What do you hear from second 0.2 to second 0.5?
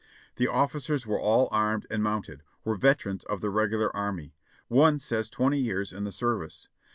The